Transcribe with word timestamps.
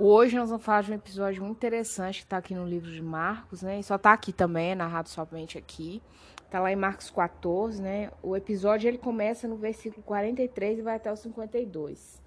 Hoje 0.00 0.36
nós 0.36 0.48
vamos 0.48 0.64
falar 0.64 0.82
de 0.82 0.92
um 0.92 0.94
episódio 0.94 1.42
muito 1.42 1.56
interessante 1.56 2.20
que 2.20 2.26
está 2.26 2.36
aqui 2.36 2.54
no 2.54 2.64
livro 2.64 2.88
de 2.88 3.02
Marcos, 3.02 3.62
né? 3.62 3.80
E 3.80 3.82
só 3.82 3.96
está 3.96 4.12
aqui 4.12 4.32
também, 4.32 4.70
é 4.70 4.74
narrado 4.76 5.08
somente 5.08 5.58
aqui. 5.58 6.00
Está 6.44 6.60
lá 6.60 6.70
em 6.70 6.76
Marcos 6.76 7.10
14, 7.10 7.82
né? 7.82 8.12
O 8.22 8.36
episódio 8.36 8.86
ele 8.86 8.96
começa 8.96 9.48
no 9.48 9.56
versículo 9.56 10.00
43 10.04 10.78
e 10.78 10.82
vai 10.82 10.94
até 10.94 11.10
o 11.10 11.16
52. 11.16 12.22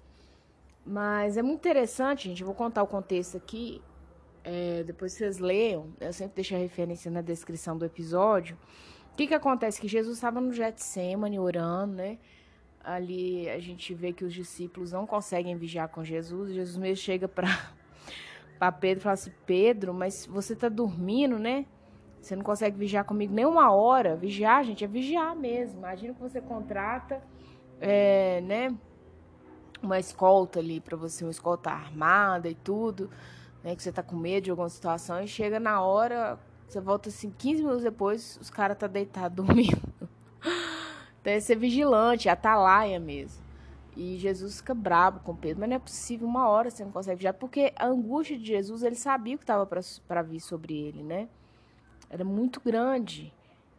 Mas 0.84 1.38
é 1.38 1.42
muito 1.42 1.60
interessante, 1.60 2.28
gente. 2.28 2.42
Eu 2.42 2.46
vou 2.46 2.54
contar 2.54 2.82
o 2.82 2.86
contexto 2.86 3.38
aqui. 3.38 3.80
É, 4.44 4.82
depois 4.82 5.14
vocês 5.14 5.38
leiam. 5.38 5.94
Eu 5.98 6.12
sempre 6.12 6.34
deixo 6.34 6.54
a 6.54 6.58
referência 6.58 7.10
na 7.10 7.22
descrição 7.22 7.78
do 7.78 7.86
episódio. 7.86 8.54
O 9.14 9.16
que, 9.16 9.26
que 9.26 9.34
acontece? 9.34 9.80
Que 9.80 9.88
Jesus 9.88 10.18
estava 10.18 10.42
no 10.42 10.52
Getsemane 10.52 11.38
orando, 11.38 11.94
né? 11.94 12.18
Ali 12.84 13.48
a 13.48 13.58
gente 13.58 13.94
vê 13.94 14.12
que 14.12 14.24
os 14.24 14.32
discípulos 14.32 14.92
não 14.92 15.06
conseguem 15.06 15.56
vigiar 15.56 15.88
com 15.88 16.04
Jesus. 16.04 16.52
Jesus 16.52 16.76
mesmo 16.76 16.96
chega 16.96 17.28
para 17.28 17.48
Pedro 18.80 19.00
e 19.00 19.02
fala 19.02 19.14
assim: 19.14 19.32
Pedro, 19.46 19.94
mas 19.94 20.26
você 20.26 20.52
está 20.52 20.68
dormindo, 20.68 21.38
né? 21.38 21.66
Você 22.20 22.36
não 22.36 22.44
consegue 22.44 22.78
vigiar 22.78 23.04
comigo 23.04 23.34
nem 23.34 23.44
uma 23.44 23.72
hora. 23.72 24.14
Vigiar, 24.14 24.62
gente, 24.62 24.84
é 24.84 24.86
vigiar 24.86 25.34
mesmo. 25.34 25.78
Imagina 25.80 26.14
que 26.14 26.20
você 26.20 26.40
contrata, 26.40 27.20
é, 27.80 28.40
né? 28.42 28.74
Uma 29.82 29.98
escolta 29.98 30.60
ali 30.60 30.80
para 30.80 30.96
você, 30.96 31.24
uma 31.24 31.32
escolta 31.32 31.70
armada 31.70 32.48
e 32.48 32.54
tudo, 32.54 33.10
né? 33.64 33.74
Que 33.74 33.82
você 33.82 33.90
tá 33.90 34.02
com 34.02 34.14
medo 34.14 34.44
de 34.44 34.50
alguma 34.50 34.68
situação 34.68 35.20
e 35.20 35.26
chega 35.26 35.58
na 35.58 35.82
hora, 35.82 36.38
você 36.68 36.80
volta 36.80 37.08
assim 37.08 37.34
15 37.36 37.62
minutos 37.62 37.82
depois, 37.82 38.38
os 38.40 38.48
caras 38.48 38.78
tá 38.78 38.86
deitado 38.86 39.34
dormindo. 39.42 39.82
É 41.24 41.38
ser 41.40 41.56
vigilante, 41.56 42.28
atalaia 42.28 42.98
mesmo. 42.98 43.42
E 43.96 44.16
Jesus 44.18 44.58
fica 44.58 44.74
bravo 44.74 45.20
com 45.20 45.36
Pedro, 45.36 45.60
mas 45.60 45.68
não 45.68 45.76
é 45.76 45.78
possível, 45.78 46.26
uma 46.26 46.48
hora 46.48 46.70
você 46.70 46.84
não 46.84 46.90
consegue 46.90 47.16
vigiar, 47.16 47.34
porque 47.34 47.72
a 47.76 47.86
angústia 47.86 48.38
de 48.38 48.46
Jesus, 48.46 48.82
ele 48.82 48.94
sabia 48.94 49.34
o 49.34 49.38
que 49.38 49.44
estava 49.44 49.66
para 49.66 50.22
vir 50.22 50.40
sobre 50.40 50.74
ele, 50.74 51.02
né? 51.02 51.28
Era 52.08 52.24
muito 52.24 52.60
grande. 52.60 53.32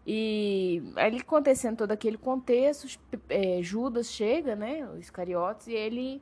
E 0.05 0.83
aí, 0.95 1.17
acontecendo 1.17 1.77
todo 1.77 1.91
aquele 1.91 2.17
contexto, 2.17 2.99
é, 3.29 3.61
Judas 3.61 4.11
chega, 4.11 4.55
né, 4.55 4.87
os 4.89 4.99
Iscariotes, 4.99 5.67
e 5.67 5.73
ele, 5.73 6.21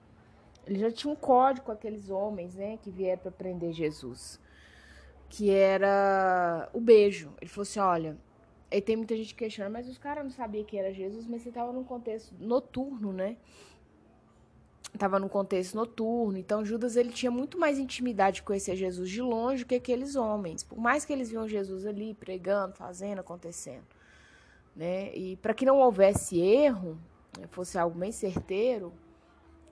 ele 0.68 0.80
já 0.80 0.92
tinha 0.92 1.12
um 1.12 1.16
código 1.16 1.66
com 1.66 1.72
aqueles 1.72 2.10
homens, 2.10 2.56
né, 2.56 2.78
que 2.78 2.92
vieram 2.92 3.22
para 3.22 3.32
prender 3.32 3.74
Jesus, 3.74 4.40
que 5.30 5.50
era 5.50 6.70
o 6.74 6.80
beijo. 6.80 7.34
Ele 7.42 7.50
falou 7.50 7.64
assim, 7.64 7.80
olha, 7.80 8.18
e 8.72 8.82
tem 8.82 8.96
muita 8.96 9.16
gente 9.18 9.36
questionando, 9.36 9.74
mas 9.74 9.90
os 9.90 9.98
caras 9.98 10.24
não 10.24 10.32
sabiam 10.32 10.64
que 10.64 10.78
era 10.78 10.94
Jesus, 10.94 11.28
mas 11.28 11.42
você 11.42 11.50
estava 11.50 11.74
num 11.74 11.84
contexto 11.84 12.34
noturno, 12.40 13.12
né? 13.12 13.36
Tava 14.98 15.20
num 15.20 15.28
contexto 15.28 15.76
noturno, 15.76 16.38
então 16.38 16.64
Judas 16.64 16.96
ele 16.96 17.12
tinha 17.12 17.32
muito 17.32 17.58
mais 17.58 17.78
intimidade 17.78 18.36
de 18.36 18.44
conhecer 18.44 18.76
Jesus 18.76 19.10
de 19.10 19.22
longe 19.22 19.64
do 19.64 19.68
que 19.68 19.76
aqueles 19.76 20.16
homens. 20.16 20.64
Por 20.64 20.78
mais 20.78 21.04
que 21.04 21.12
eles 21.12 21.30
viam 21.30 21.48
Jesus 21.48 21.86
ali 21.86 22.14
pregando, 22.14 22.76
fazendo, 22.76 23.20
acontecendo, 23.20 23.86
né? 24.76 25.14
E 25.14 25.36
para 25.38 25.54
que 25.54 25.66
não 25.66 25.80
houvesse 25.80 26.40
erro, 26.40 26.98
né, 27.38 27.48
fosse 27.48 27.78
algo 27.78 27.98
bem 27.98 28.12
certeiro, 28.12 28.94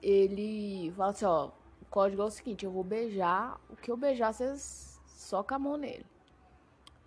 ele 0.02 0.92
fala 0.96 1.10
assim, 1.10 1.24
ó, 1.24 1.50
o 1.80 1.84
código 1.90 2.20
é 2.22 2.24
o 2.26 2.30
seguinte, 2.30 2.64
eu 2.64 2.70
vou 2.70 2.84
beijar, 2.84 3.58
o 3.70 3.76
que 3.76 3.90
eu 3.90 3.96
beijar 3.96 4.32
vocês 4.32 5.00
com 5.30 5.54
a 5.54 5.58
mão 5.58 5.76
nele. 5.76 6.04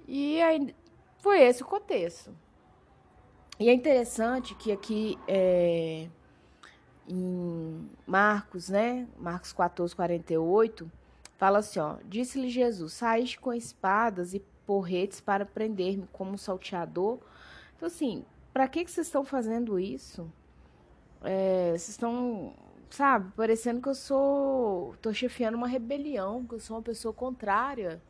E 0.08 0.42
aí 0.42 0.74
foi 1.24 1.42
esse 1.42 1.64
o 1.64 1.66
contexto. 1.66 2.36
E 3.58 3.70
é 3.70 3.74
interessante 3.74 4.54
que 4.56 4.74
aqui 4.74 5.18
é, 5.26 6.10
em 7.08 7.90
Marcos, 8.06 8.68
né? 8.68 9.08
Marcos 9.18 9.54
14, 9.54 9.96
48, 9.96 10.92
fala 11.38 11.60
assim: 11.60 11.80
ó, 11.80 11.96
disse-lhe 12.04 12.50
Jesus: 12.50 12.92
saíste 12.92 13.40
com 13.40 13.54
espadas 13.54 14.34
e 14.34 14.42
porretes 14.66 15.22
para 15.22 15.46
prender-me 15.46 16.06
como 16.12 16.38
salteador. 16.38 17.20
Então, 17.78 17.88
assim, 17.88 18.26
para 18.52 18.68
que, 18.68 18.84
que 18.84 18.92
vocês 18.92 19.08
estão 19.08 19.24
fazendo 19.24 19.80
isso? 19.80 20.30
É, 21.24 21.70
vocês 21.70 21.92
estão, 21.92 22.54
sabe, 22.90 23.32
parecendo 23.34 23.82
que 23.82 23.88
eu 23.88 23.96
sou. 23.96 24.94
tô 25.02 25.14
chefiando 25.14 25.56
uma 25.56 25.68
rebelião, 25.70 26.46
que 26.46 26.56
eu 26.56 26.60
sou 26.60 26.76
uma 26.76 26.84
pessoa 26.84 27.14
contrária 27.14 28.02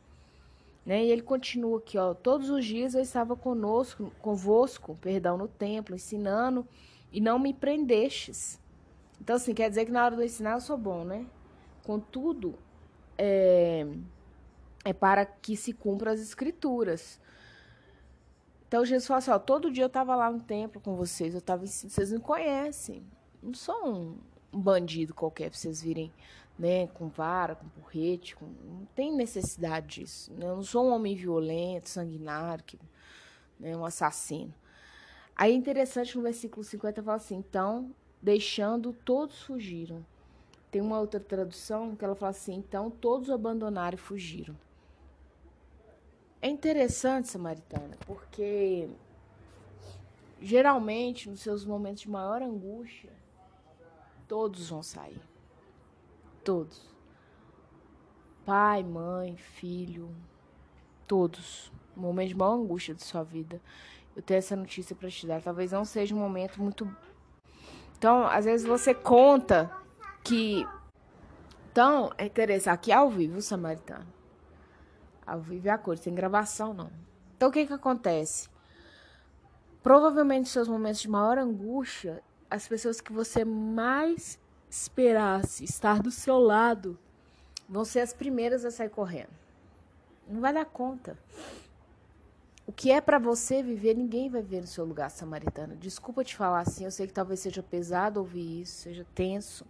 né? 0.85 1.03
E 1.03 1.11
ele 1.11 1.21
continua 1.21 1.77
aqui, 1.79 1.97
ó, 1.97 2.13
todos 2.13 2.49
os 2.49 2.65
dias 2.65 2.93
eu 2.93 3.01
estava 3.01 3.35
conosco, 3.35 4.11
convosco, 4.21 4.97
perdão, 5.01 5.37
no 5.37 5.47
templo, 5.47 5.95
ensinando, 5.95 6.67
e 7.11 7.21
não 7.21 7.39
me 7.39 7.53
prendestes. 7.53 8.59
Então, 9.21 9.35
assim, 9.35 9.53
quer 9.53 9.69
dizer 9.69 9.85
que 9.85 9.91
na 9.91 10.03
hora 10.03 10.15
do 10.15 10.23
ensinar 10.23 10.53
eu 10.53 10.61
sou 10.61 10.77
bom, 10.77 11.05
né? 11.05 11.25
Contudo, 11.83 12.55
é, 13.17 13.87
é 14.83 14.93
para 14.93 15.25
que 15.25 15.55
se 15.55 15.71
cumpra 15.73 16.11
as 16.11 16.19
escrituras. 16.19 17.19
Então, 18.67 18.83
Jesus 18.83 19.07
fala 19.07 19.19
assim, 19.19 19.31
ó, 19.31 19.39
todo 19.39 19.71
dia 19.71 19.83
eu 19.83 19.87
estava 19.87 20.15
lá 20.15 20.31
no 20.31 20.39
templo 20.39 20.81
com 20.81 20.95
vocês, 20.95 21.33
eu 21.33 21.39
estava 21.39 21.65
vocês 21.65 22.11
me 22.11 22.19
conhecem. 22.19 23.03
Não 23.41 23.53
sou 23.53 23.87
um, 23.87 24.17
um 24.53 24.59
bandido 24.59 25.13
qualquer 25.13 25.49
para 25.49 25.57
vocês 25.57 25.81
virem 25.81 26.11
né, 26.57 26.87
com 26.87 27.07
vara, 27.07 27.55
com 27.55 27.67
porrete, 27.69 28.35
com... 28.35 28.45
não 28.45 28.85
tem 28.95 29.15
necessidade 29.15 30.01
disso. 30.01 30.31
Né? 30.33 30.45
Eu 30.45 30.55
não 30.55 30.63
sou 30.63 30.85
um 30.85 30.93
homem 30.93 31.15
violento, 31.15 31.89
sanguinário, 31.89 32.63
que, 32.63 32.77
né, 33.59 33.75
um 33.75 33.85
assassino. 33.85 34.53
Aí 35.35 35.51
é 35.51 35.55
interessante 35.55 36.15
no 36.15 36.23
versículo 36.23 36.63
50 36.63 37.01
fala 37.01 37.17
assim: 37.17 37.37
então, 37.37 37.93
deixando, 38.21 38.93
todos 38.93 39.41
fugiram. 39.41 40.05
Tem 40.69 40.81
uma 40.81 40.99
outra 40.99 41.19
tradução 41.19 41.95
que 41.95 42.05
ela 42.05 42.15
fala 42.15 42.29
assim: 42.29 42.55
então, 42.55 42.91
todos 42.91 43.29
abandonaram 43.29 43.95
e 43.95 43.99
fugiram. 43.99 44.55
É 46.41 46.49
interessante, 46.49 47.29
Samaritana, 47.29 47.97
porque 48.05 48.89
geralmente, 50.41 51.29
nos 51.29 51.39
seus 51.39 51.65
momentos 51.65 52.01
de 52.01 52.09
maior 52.09 52.41
angústia, 52.41 53.09
todos 54.33 54.67
vão 54.67 54.81
sair. 54.81 55.21
Todos. 56.43 56.91
Pai, 58.43 58.83
mãe, 58.83 59.37
filho, 59.37 60.09
todos. 61.07 61.71
O 61.95 61.99
momento 61.99 62.29
de 62.29 62.35
maior 62.35 62.55
angústia 62.55 62.95
de 62.95 63.03
sua 63.03 63.21
vida. 63.21 63.61
Eu 64.15 64.23
tenho 64.23 64.39
essa 64.39 64.55
notícia 64.55 64.95
para 64.95 65.07
te 65.07 65.27
dar. 65.27 65.39
Talvez 65.39 65.71
não 65.71 65.85
seja 65.85 66.15
um 66.15 66.17
momento 66.17 66.59
muito. 66.59 66.91
Então, 67.95 68.25
às 68.25 68.45
vezes 68.45 68.65
você 68.65 68.91
conta 68.91 69.71
que. 70.23 70.67
Então, 71.71 72.11
é 72.17 72.25
interessante. 72.25 72.73
Aqui 72.73 72.91
é 72.91 72.95
ao 72.95 73.11
vivo, 73.11 73.39
Samaritano. 73.39 74.11
Ao 75.27 75.39
vivo 75.39 75.67
é 75.67 75.71
a 75.71 75.77
cor, 75.77 75.95
sem 75.95 76.15
gravação 76.15 76.73
não. 76.73 76.89
Então, 77.37 77.49
o 77.49 77.51
que 77.51 77.67
que 77.67 77.73
acontece? 77.73 78.49
Provavelmente, 79.83 80.49
seus 80.49 80.67
momentos 80.67 81.01
de 81.01 81.07
maior 81.07 81.37
angústia, 81.37 82.23
as 82.53 82.67
pessoas 82.67 83.01
que 83.01 83.11
você 83.11 83.43
mais 83.43 84.39
esperasse 84.69 85.63
estar 85.63 86.03
do 86.03 86.11
seu 86.11 86.37
lado, 86.37 86.99
vão 87.67 87.83
ser 87.83 88.01
as 88.01 88.13
primeiras 88.13 88.63
a 88.63 88.69
sair 88.69 88.89
correndo. 88.89 89.33
Não 90.29 90.39
vai 90.39 90.53
dar 90.53 90.65
conta. 90.65 91.17
O 92.67 92.71
que 92.71 92.91
é 92.91 93.01
para 93.01 93.17
você 93.17 93.63
viver, 93.63 93.95
ninguém 93.95 94.29
vai 94.29 94.43
ver 94.43 94.61
no 94.61 94.67
seu 94.67 94.85
lugar, 94.85 95.09
samaritana. 95.09 95.75
Desculpa 95.75 96.23
te 96.23 96.35
falar 96.35 96.59
assim, 96.59 96.85
eu 96.85 96.91
sei 96.91 97.07
que 97.07 97.13
talvez 97.13 97.39
seja 97.39 97.63
pesado 97.63 98.19
ouvir 98.19 98.61
isso, 98.61 98.83
seja 98.83 99.03
tenso, 99.15 99.65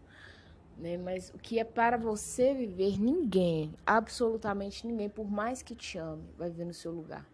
né? 0.78 0.98
Mas 0.98 1.30
o 1.30 1.38
que 1.38 1.60
é 1.60 1.64
para 1.64 1.96
você 1.96 2.54
viver, 2.54 3.00
ninguém, 3.00 3.74
absolutamente 3.86 4.86
ninguém, 4.86 5.08
por 5.08 5.32
mais 5.32 5.62
que 5.62 5.74
te 5.74 5.98
ame, 5.98 6.28
vai 6.38 6.50
ver 6.50 6.66
no 6.66 6.74
seu 6.74 6.92
lugar. 6.92 7.26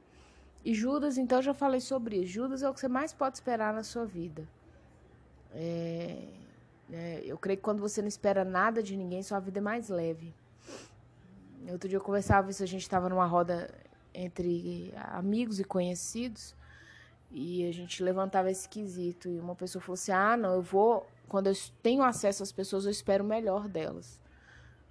E 0.63 0.75
Judas, 0.75 1.17
então, 1.17 1.41
já 1.41 1.55
falei 1.55 1.81
sobre 1.81 2.17
isso. 2.17 2.33
Judas 2.33 2.61
é 2.61 2.69
o 2.69 2.73
que 2.73 2.79
você 2.79 2.87
mais 2.87 3.13
pode 3.13 3.37
esperar 3.37 3.73
na 3.73 3.81
sua 3.81 4.05
vida. 4.05 4.47
É, 5.53 6.23
é, 6.91 7.21
eu 7.23 7.37
creio 7.37 7.57
que 7.57 7.63
quando 7.63 7.79
você 7.79 8.01
não 8.01 8.07
espera 8.07 8.43
nada 8.43 8.81
de 8.81 8.95
ninguém, 8.95 9.21
sua 9.21 9.39
vida 9.39 9.59
é 9.59 9.61
mais 9.61 9.89
leve. 9.89 10.33
Outro 11.69 11.87
dia 11.87 11.97
eu 11.97 12.01
conversava 12.01 12.49
isso, 12.49 12.63
a 12.63 12.67
gente 12.67 12.81
estava 12.81 13.09
numa 13.09 13.25
roda 13.25 13.69
entre 14.13 14.93
amigos 14.95 15.59
e 15.59 15.63
conhecidos 15.63 16.55
e 17.31 17.67
a 17.67 17.71
gente 17.71 18.01
levantava 18.01 18.49
esse 18.49 18.67
quesito 18.67 19.29
e 19.29 19.39
uma 19.39 19.55
pessoa 19.55 19.81
falou 19.81 19.93
assim: 19.93 20.11
"Ah, 20.11 20.35
não, 20.35 20.53
eu 20.53 20.61
vou 20.61 21.05
quando 21.27 21.47
eu 21.47 21.53
tenho 21.83 22.01
acesso 22.01 22.41
às 22.41 22.51
pessoas, 22.51 22.85
eu 22.85 22.91
espero 22.91 23.23
o 23.23 23.27
melhor 23.27 23.67
delas". 23.67 24.19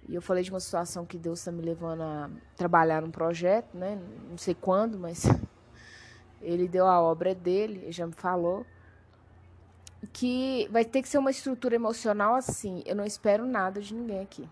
E 0.07 0.15
eu 0.15 0.21
falei 0.21 0.43
de 0.43 0.49
uma 0.49 0.59
situação 0.59 1.05
que 1.05 1.17
Deus 1.17 1.39
está 1.39 1.51
me 1.51 1.61
levando 1.61 2.01
a 2.01 2.29
trabalhar 2.55 3.01
num 3.01 3.11
projeto, 3.11 3.75
né? 3.75 3.99
Não 4.29 4.37
sei 4.37 4.55
quando, 4.55 4.97
mas 4.97 5.25
ele 6.41 6.67
deu 6.67 6.87
a 6.87 7.01
obra 7.01 7.35
dele, 7.35 7.81
ele 7.83 7.91
já 7.91 8.07
me 8.07 8.13
falou 8.13 8.65
que 10.07 10.67
vai 10.71 10.85
ter 10.85 11.01
que 11.01 11.09
ser 11.09 11.17
uma 11.17 11.31
estrutura 11.31 11.75
emocional 11.75 12.35
assim. 12.35 12.83
Eu 12.85 12.95
não 12.95 13.05
espero 13.05 13.45
nada 13.45 13.81
de 13.81 13.93
ninguém 13.93 14.21
aqui. 14.21 14.47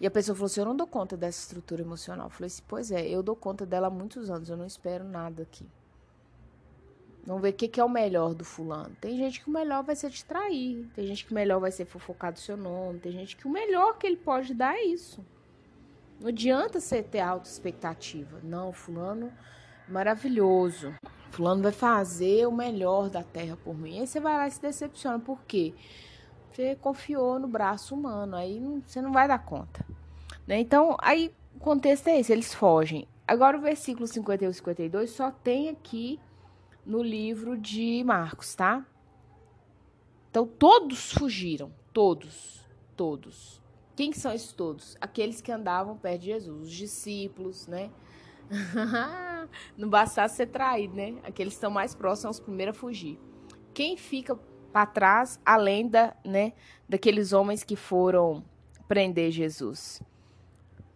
E 0.00 0.06
a 0.06 0.10
pessoa 0.10 0.34
falou 0.34 0.46
assim: 0.46 0.60
Eu 0.60 0.66
não 0.66 0.76
dou 0.76 0.86
conta 0.86 1.16
dessa 1.16 1.40
estrutura 1.40 1.82
emocional. 1.82 2.26
Eu 2.26 2.30
falei 2.30 2.46
assim: 2.46 2.62
Pois 2.66 2.90
é, 2.90 3.06
eu 3.06 3.22
dou 3.22 3.36
conta 3.36 3.66
dela 3.66 3.88
há 3.88 3.90
muitos 3.90 4.30
anos. 4.30 4.48
Eu 4.48 4.56
não 4.56 4.66
espero 4.66 5.04
nada 5.04 5.42
aqui. 5.42 5.66
Vamos 7.24 7.42
ver 7.42 7.50
o 7.50 7.52
que, 7.52 7.68
que 7.68 7.78
é 7.78 7.84
o 7.84 7.88
melhor 7.88 8.34
do 8.34 8.44
fulano. 8.44 8.96
Tem 8.98 9.16
gente 9.16 9.40
que 9.40 9.48
o 9.48 9.52
melhor 9.52 9.84
vai 9.84 9.94
ser 9.94 10.10
te 10.10 10.24
trair. 10.24 10.88
Tem 10.94 11.06
gente 11.06 11.26
que 11.26 11.32
o 11.32 11.34
melhor 11.34 11.60
vai 11.60 11.70
ser 11.70 11.84
fofocar 11.84 12.32
do 12.32 12.38
seu 12.38 12.56
nome. 12.56 12.98
Tem 12.98 13.12
gente 13.12 13.36
que 13.36 13.46
o 13.46 13.50
melhor 13.50 13.98
que 13.98 14.06
ele 14.06 14.16
pode 14.16 14.54
dar 14.54 14.74
é 14.74 14.84
isso. 14.84 15.24
Não 16.18 16.28
adianta 16.28 16.80
você 16.80 17.02
ter 17.02 17.20
alta 17.20 17.48
expectativa. 17.48 18.40
Não, 18.42 18.72
fulano 18.72 19.30
maravilhoso. 19.86 20.94
Fulano 21.30 21.62
vai 21.62 21.72
fazer 21.72 22.46
o 22.46 22.52
melhor 22.52 23.08
da 23.08 23.22
terra 23.22 23.56
por 23.64 23.76
mim. 23.76 24.00
Aí 24.00 24.06
você 24.06 24.20
vai 24.20 24.36
lá 24.36 24.48
e 24.48 24.50
se 24.50 24.60
decepciona. 24.60 25.18
Por 25.18 25.42
quê? 25.44 25.72
Você 26.52 26.76
confiou 26.76 27.38
no 27.38 27.48
braço 27.48 27.94
humano. 27.94 28.36
Aí 28.36 28.60
você 28.86 29.00
não 29.00 29.12
vai 29.12 29.26
dar 29.26 29.38
conta. 29.38 29.84
Né? 30.46 30.58
Então, 30.60 30.96
aí 31.00 31.32
o 31.54 31.60
contexto 31.60 32.08
é 32.08 32.18
esse, 32.18 32.32
eles 32.32 32.52
fogem. 32.52 33.06
Agora 33.26 33.56
o 33.56 33.60
versículo 33.60 34.06
51 34.06 34.50
e 34.50 34.54
52 34.54 35.10
só 35.10 35.30
tem 35.30 35.68
aqui 35.68 36.18
no 36.84 37.02
livro 37.02 37.56
de 37.56 38.02
Marcos, 38.04 38.54
tá? 38.54 38.84
Então 40.30 40.46
todos 40.46 41.12
fugiram, 41.12 41.70
todos, 41.92 42.66
todos. 42.96 43.60
Quem 43.94 44.12
são 44.12 44.32
esses 44.32 44.52
todos? 44.52 44.96
Aqueles 45.00 45.40
que 45.40 45.52
andavam 45.52 45.96
perto 45.96 46.22
de 46.22 46.26
Jesus, 46.26 46.62
os 46.62 46.72
discípulos, 46.72 47.66
né? 47.66 47.90
Não 49.76 49.88
bastasse 49.88 50.36
ser 50.36 50.46
traído, 50.46 50.94
né? 50.94 51.16
Aqueles 51.22 51.54
que 51.54 51.56
estão 51.56 51.70
mais 51.70 51.94
próximos 51.94 52.20
são 52.20 52.30
os 52.30 52.40
primeiros 52.40 52.76
a 52.76 52.78
fugir. 52.78 53.18
Quem 53.72 53.96
fica 53.96 54.38
para 54.72 54.86
trás, 54.86 55.40
além 55.44 55.88
da, 55.88 56.14
né, 56.24 56.52
daqueles 56.88 57.32
homens 57.32 57.62
que 57.62 57.76
foram 57.76 58.44
prender 58.86 59.30
Jesus? 59.30 60.02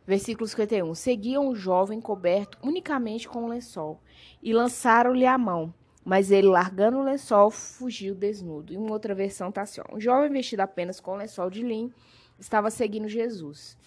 Versículo 0.06 0.46
51. 0.46 0.94
Seguiam 0.94 1.48
o 1.48 1.54
jovem 1.54 2.00
coberto 2.00 2.58
unicamente 2.62 3.28
com 3.28 3.44
um 3.44 3.48
lençol 3.48 4.00
e 4.42 4.52
lançaram-lhe 4.52 5.26
a 5.26 5.38
mão. 5.38 5.72
Mas 6.04 6.30
ele, 6.30 6.48
largando 6.48 6.98
o 6.98 7.02
lençol, 7.02 7.50
fugiu 7.50 8.14
desnudo. 8.14 8.74
Em 8.74 8.76
uma 8.76 8.92
outra 8.92 9.14
versão 9.14 9.48
está 9.48 9.62
assim: 9.62 9.80
ó, 9.80 9.96
um 9.96 10.00
jovem 10.00 10.30
vestido 10.30 10.60
apenas 10.60 11.00
com 11.00 11.14
um 11.14 11.16
lençol 11.16 11.48
de 11.48 11.62
linho 11.62 11.92
estava 12.38 12.70
seguindo 12.70 13.08
Jesus. 13.08 13.78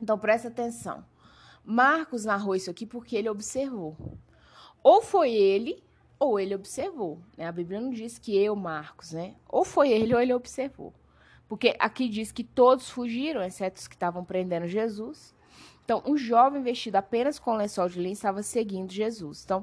Então 0.00 0.16
presta 0.16 0.46
atenção. 0.46 1.04
Marcos 1.70 2.24
narrou 2.24 2.56
isso 2.56 2.70
aqui 2.70 2.86
porque 2.86 3.14
ele 3.14 3.28
observou. 3.28 3.94
Ou 4.82 5.02
foi 5.02 5.34
ele, 5.34 5.84
ou 6.18 6.40
ele 6.40 6.54
observou. 6.54 7.18
Né? 7.36 7.46
A 7.46 7.52
Bíblia 7.52 7.78
não 7.78 7.90
diz 7.90 8.18
que 8.18 8.34
eu, 8.34 8.56
Marcos, 8.56 9.12
né? 9.12 9.34
Ou 9.46 9.66
foi 9.66 9.90
ele 9.90 10.14
ou 10.14 10.20
ele 10.20 10.32
observou. 10.32 10.94
Porque 11.46 11.76
aqui 11.78 12.08
diz 12.08 12.32
que 12.32 12.42
todos 12.42 12.88
fugiram, 12.88 13.42
exceto 13.42 13.78
os 13.78 13.86
que 13.86 13.94
estavam 13.94 14.24
prendendo 14.24 14.66
Jesus. 14.66 15.34
Então, 15.84 16.02
um 16.06 16.16
jovem 16.16 16.62
vestido 16.62 16.96
apenas 16.96 17.38
com 17.38 17.54
lençol 17.54 17.86
de 17.86 18.00
linho 18.00 18.14
estava 18.14 18.42
seguindo 18.42 18.90
Jesus. 18.90 19.42
Então, 19.44 19.62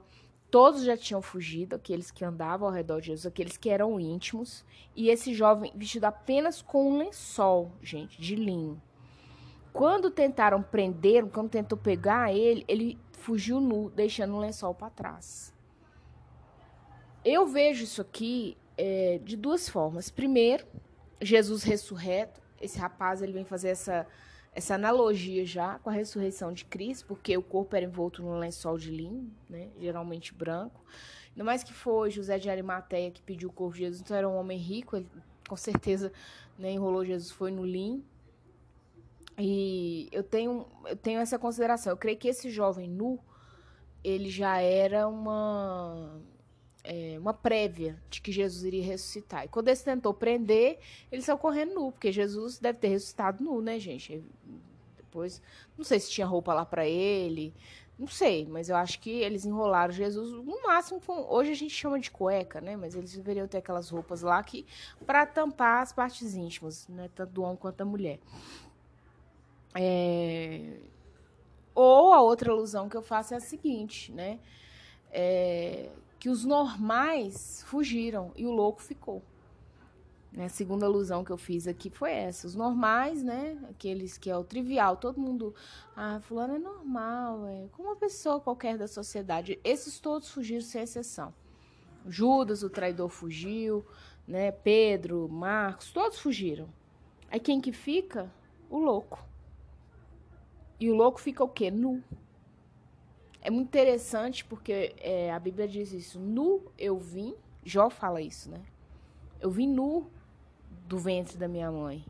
todos 0.51 0.83
já 0.83 0.95
tinham 0.95 1.23
fugido, 1.23 1.75
aqueles 1.75 2.11
que 2.11 2.23
andavam 2.23 2.67
ao 2.67 2.73
redor 2.73 2.99
de 2.99 3.07
Jesus, 3.07 3.25
aqueles 3.25 3.57
que 3.57 3.69
eram 3.71 3.99
íntimos, 3.99 4.63
e 4.95 5.09
esse 5.09 5.33
jovem 5.33 5.73
vestido 5.75 6.05
apenas 6.05 6.61
com 6.61 6.87
um 6.87 6.99
lençol, 6.99 7.71
gente, 7.81 8.21
de 8.21 8.35
linho. 8.35 8.79
Quando 9.75 10.09
tentaram 10.09 10.63
prender, 10.63 11.25
quando 11.25 11.49
tentou 11.49 11.77
pegar 11.77 12.33
ele, 12.33 12.63
ele 12.65 12.97
fugiu 13.11 13.59
nu, 13.59 13.89
deixando 13.89 14.33
o 14.33 14.39
lençol 14.39 14.73
para 14.73 14.89
trás. 14.89 15.53
Eu 17.25 17.45
vejo 17.45 17.83
isso 17.83 18.01
aqui 18.01 18.57
é, 18.77 19.19
de 19.21 19.35
duas 19.35 19.67
formas. 19.67 20.09
Primeiro, 20.09 20.65
Jesus 21.21 21.63
ressurreto, 21.63 22.41
esse 22.61 22.79
rapaz 22.79 23.21
ele 23.21 23.33
vem 23.33 23.43
fazer 23.43 23.67
essa 23.67 24.07
essa 24.53 24.75
analogia 24.75 25.45
já 25.45 25.77
com 25.79 25.89
a 25.89 25.93
ressurreição 25.93 26.53
de 26.53 26.63
Cristo, 26.63 27.05
porque 27.07 27.35
o 27.35 27.43
corpo 27.43 27.75
era 27.75 27.83
envolto 27.83 28.23
num 28.23 28.39
lençol 28.39 28.77
de 28.77 28.89
linho, 28.89 29.29
né, 29.49 29.67
geralmente 29.77 30.33
branco. 30.33 30.81
Ainda 31.31 31.43
mais 31.43 31.61
que 31.61 31.73
foi 31.73 32.09
José 32.09 32.39
de 32.39 32.49
Arimateia 32.49 33.11
que 33.11 33.21
pediu 33.21 33.49
o 33.49 33.51
corpo 33.51 33.73
de 33.73 33.79
Jesus, 33.81 33.99
então 33.99 34.15
era 34.15 34.29
um 34.29 34.37
homem 34.37 34.57
rico, 34.57 34.95
ele 34.95 35.09
com 35.49 35.57
certeza 35.57 36.13
né, 36.57 36.71
enrolou 36.71 37.03
Jesus, 37.03 37.31
foi 37.31 37.51
no 37.51 37.65
linho. 37.65 38.01
E 39.37 40.07
eu 40.11 40.23
tenho, 40.23 40.65
eu 40.85 40.95
tenho 40.95 41.19
essa 41.19 41.37
consideração. 41.37 41.91
Eu 41.93 41.97
creio 41.97 42.17
que 42.17 42.27
esse 42.27 42.49
jovem 42.49 42.89
nu, 42.89 43.19
ele 44.03 44.29
já 44.29 44.59
era 44.59 45.07
uma 45.07 46.21
é, 46.85 47.17
uma 47.19 47.33
prévia 47.33 48.01
de 48.09 48.21
que 48.21 48.31
Jesus 48.31 48.63
iria 48.63 48.83
ressuscitar. 48.83 49.45
E 49.45 49.47
quando 49.47 49.67
ele 49.67 49.77
tentou 49.77 50.13
prender, 50.13 50.79
ele 51.11 51.21
saiu 51.21 51.37
correndo 51.37 51.73
nu, 51.73 51.91
porque 51.91 52.11
Jesus 52.11 52.59
deve 52.59 52.79
ter 52.79 52.89
ressuscitado 52.89 53.43
nu, 53.43 53.61
né, 53.61 53.79
gente? 53.79 54.23
Depois, 54.97 55.41
não 55.77 55.83
sei 55.83 55.99
se 55.99 56.11
tinha 56.11 56.27
roupa 56.27 56.53
lá 56.53 56.65
para 56.65 56.87
ele, 56.87 57.53
não 57.97 58.07
sei, 58.07 58.45
mas 58.45 58.69
eu 58.69 58.75
acho 58.75 58.99
que 58.99 59.09
eles 59.09 59.45
enrolaram 59.45 59.93
Jesus 59.93 60.31
no 60.31 60.61
máximo. 60.63 60.99
Com, 61.01 61.25
hoje 61.33 61.51
a 61.51 61.55
gente 61.55 61.73
chama 61.73 61.99
de 61.99 62.11
cueca, 62.11 62.59
né? 62.59 62.75
Mas 62.75 62.93
eles 62.93 63.15
deveriam 63.15 63.47
ter 63.47 63.59
aquelas 63.59 63.89
roupas 63.89 64.21
lá 64.21 64.41
que 64.43 64.65
para 65.05 65.25
tampar 65.25 65.81
as 65.81 65.93
partes 65.93 66.35
íntimas, 66.35 66.87
né? 66.89 67.09
Tanto 67.15 67.31
do 67.31 67.43
homem 67.43 67.55
quanto 67.55 67.77
da 67.77 67.85
mulher. 67.85 68.19
É... 69.75 70.79
Ou 71.73 72.13
a 72.13 72.21
outra 72.21 72.51
ilusão 72.51 72.89
que 72.89 72.95
eu 72.95 73.01
faço 73.01 73.33
é 73.33 73.37
a 73.37 73.41
seguinte, 73.41 74.11
né? 74.11 74.39
É 75.11 75.89
que 76.25 76.29
os 76.29 76.43
normais 76.43 77.63
fugiram 77.67 78.31
e 78.35 78.47
o 78.47 78.51
louco 78.51 78.81
ficou. 78.81 79.21
Né? 80.31 80.45
A 80.45 80.49
segunda 80.49 80.87
alusão 80.87 81.23
que 81.23 81.31
eu 81.31 81.37
fiz 81.37 81.67
aqui 81.67 81.87
foi 81.89 82.13
essa. 82.13 82.47
Os 82.47 82.55
normais, 82.55 83.21
né? 83.21 83.59
Aqueles 83.69 84.17
que 84.17 84.27
é 84.27 84.35
o 84.35 84.43
trivial, 84.43 84.97
todo 84.97 85.21
mundo. 85.21 85.53
Ah, 85.95 86.19
fulano 86.21 86.55
é 86.55 86.57
normal, 86.57 87.45
é 87.45 87.67
como 87.73 87.89
uma 87.89 87.95
pessoa 87.95 88.39
qualquer 88.39 88.75
da 88.75 88.87
sociedade. 88.87 89.59
Esses 89.63 89.99
todos 89.99 90.31
fugiram 90.31 90.61
sem 90.61 90.81
exceção. 90.81 91.31
Judas, 92.07 92.63
o 92.63 92.71
traidor, 92.71 93.09
fugiu, 93.09 93.85
né? 94.27 94.51
Pedro, 94.51 95.29
Marcos, 95.29 95.91
todos 95.91 96.17
fugiram. 96.17 96.67
Aí 97.29 97.39
quem 97.39 97.61
que 97.61 97.71
fica? 97.71 98.33
O 98.67 98.79
louco. 98.79 99.23
E 100.79 100.89
o 100.89 100.95
louco 100.95 101.19
fica 101.19 101.43
o 101.43 101.49
quê? 101.49 101.71
Nu. 101.71 102.03
É 103.41 103.49
muito 103.49 103.67
interessante 103.67 104.43
porque 104.43 104.95
é, 104.99 105.31
a 105.31 105.39
Bíblia 105.39 105.67
diz 105.67 105.91
isso. 105.93 106.19
Nu 106.19 106.71
eu 106.77 106.97
vim, 106.97 107.35
Jó 107.63 107.89
fala 107.89 108.21
isso, 108.21 108.49
né? 108.49 108.61
Eu 109.39 109.51
vim 109.51 109.67
nu 109.67 110.09
do 110.87 110.97
ventre 110.97 111.37
da 111.37 111.47
minha 111.47 111.71
mãe 111.71 112.05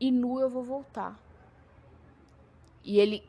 e 0.00 0.10
nu 0.10 0.40
eu 0.40 0.48
vou 0.48 0.62
voltar. 0.62 1.18
E 2.82 2.98
ele 2.98 3.24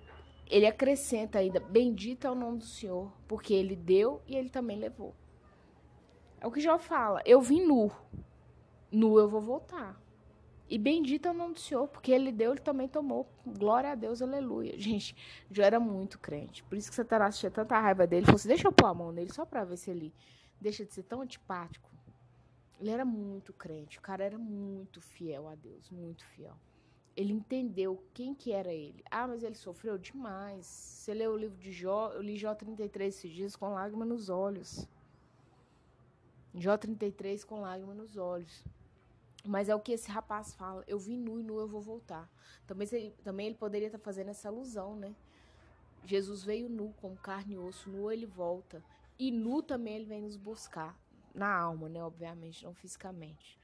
ele 0.47 0.67
acrescenta 0.67 1.39
ainda: 1.39 1.59
Bendito 1.59 2.27
é 2.27 2.31
o 2.31 2.35
nome 2.35 2.59
do 2.59 2.65
Senhor, 2.65 3.11
porque 3.27 3.53
ele 3.53 3.75
deu 3.75 4.21
e 4.27 4.35
ele 4.35 4.49
também 4.49 4.77
levou. 4.77 5.15
É 6.39 6.47
o 6.47 6.51
que 6.51 6.61
Jó 6.61 6.77
fala: 6.77 7.21
Eu 7.25 7.41
vim 7.41 7.65
nu, 7.65 7.91
nu 8.91 9.17
eu 9.17 9.27
vou 9.27 9.41
voltar. 9.41 9.99
E 10.67 10.79
bendito 10.79 11.27
é 11.27 11.31
o 11.31 11.33
nome 11.33 11.53
do 11.53 11.59
Senhor, 11.59 11.87
porque 11.87 12.11
ele 12.11 12.31
deu, 12.31 12.51
ele 12.51 12.61
também 12.61 12.87
tomou. 12.87 13.27
Glória 13.45 13.91
a 13.91 13.95
Deus, 13.95 14.21
aleluia. 14.21 14.73
Gente, 14.79 15.15
já 15.51 15.65
era 15.65 15.79
muito 15.79 16.17
crente. 16.17 16.63
Por 16.63 16.75
isso 16.75 16.89
que 16.89 16.95
Satanás 16.95 17.37
tinha 17.37 17.51
tanta 17.51 17.79
raiva 17.79 18.07
dele. 18.07 18.21
Ele 18.21 18.25
falou 18.25 18.37
assim: 18.37 18.47
deixa 18.47 18.67
eu 18.67 18.71
pôr 18.71 18.87
a 18.87 18.93
mão 18.93 19.11
nele 19.11 19.31
só 19.31 19.45
pra 19.45 19.63
ver 19.63 19.77
se 19.77 19.91
ele 19.91 20.13
deixa 20.59 20.83
de 20.83 20.91
ser 20.93 21.03
tão 21.03 21.21
antipático. 21.21 21.89
Ele 22.79 22.89
era 22.89 23.05
muito 23.05 23.53
crente. 23.53 23.99
O 23.99 24.01
cara 24.01 24.23
era 24.23 24.37
muito 24.37 24.99
fiel 24.99 25.47
a 25.47 25.55
Deus, 25.55 25.89
muito 25.91 26.25
fiel. 26.25 26.55
Ele 27.15 27.31
entendeu 27.31 28.03
quem 28.13 28.33
que 28.33 28.51
era 28.51 28.73
ele. 28.73 29.03
Ah, 29.09 29.27
mas 29.27 29.43
ele 29.43 29.55
sofreu 29.55 29.97
demais. 29.97 30.65
Você 30.65 31.13
leu 31.13 31.33
o 31.33 31.37
livro 31.37 31.57
de 31.57 31.71
Jó, 31.71 32.11
eu 32.11 32.21
li 32.21 32.35
Jó 32.37 32.53
33 32.53 33.15
esses 33.15 33.31
dias 33.31 33.55
com 33.55 33.69
lágrimas 33.69 34.07
nos 34.07 34.29
olhos. 34.29 34.85
Jó 36.53 36.75
33 36.77 37.43
com 37.45 37.61
lágrimas 37.61 37.95
nos 37.95 38.17
olhos. 38.17 38.65
Mas 39.45 39.69
é 39.69 39.75
o 39.75 39.79
que 39.79 39.93
esse 39.93 40.09
rapaz 40.09 40.53
fala. 40.53 40.83
Eu 40.87 40.97
vim 40.97 41.17
nu 41.17 41.39
e 41.39 41.43
nu 41.43 41.59
eu 41.59 41.67
vou 41.67 41.81
voltar. 41.81 42.29
Também 42.65 42.87
ele, 42.91 43.15
também 43.23 43.47
ele 43.47 43.55
poderia 43.55 43.87
estar 43.87 43.99
fazendo 43.99 44.29
essa 44.29 44.49
alusão, 44.49 44.95
né? 44.95 45.15
Jesus 46.03 46.43
veio 46.43 46.69
nu, 46.69 46.93
com 47.01 47.15
carne 47.15 47.55
e 47.55 47.57
osso, 47.57 47.89
nu 47.89 48.11
ele 48.11 48.25
volta. 48.25 48.83
E 49.17 49.31
nu 49.31 49.61
também 49.61 49.95
ele 49.95 50.05
vem 50.05 50.21
nos 50.21 50.35
buscar. 50.35 50.97
Na 51.33 51.53
alma, 51.53 51.89
né? 51.89 52.03
Obviamente, 52.03 52.63
não 52.63 52.73
fisicamente. 52.73 53.59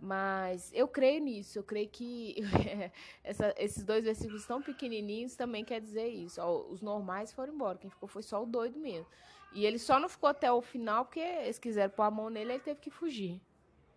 Mas 0.00 0.70
eu 0.74 0.86
creio 0.86 1.22
nisso, 1.22 1.58
eu 1.58 1.62
creio 1.62 1.88
que 1.88 2.36
essa, 3.24 3.54
esses 3.56 3.82
dois 3.82 4.04
versículos 4.04 4.46
tão 4.46 4.60
pequenininhos 4.60 5.34
também 5.34 5.64
quer 5.64 5.80
dizer 5.80 6.08
isso. 6.08 6.40
Ó, 6.40 6.66
os 6.70 6.82
normais 6.82 7.32
foram 7.32 7.54
embora, 7.54 7.78
quem 7.78 7.90
ficou 7.90 8.08
foi 8.08 8.22
só 8.22 8.42
o 8.42 8.46
doido 8.46 8.78
mesmo. 8.78 9.06
E 9.52 9.64
ele 9.64 9.78
só 9.78 9.98
não 9.98 10.08
ficou 10.08 10.28
até 10.28 10.52
o 10.52 10.60
final 10.60 11.04
porque 11.06 11.20
eles 11.20 11.58
quiseram 11.58 11.92
pôr 11.94 12.02
a 12.02 12.10
mão 12.10 12.28
nele, 12.28 12.52
ele 12.52 12.62
teve 12.62 12.80
que 12.80 12.90
fugir. 12.90 13.40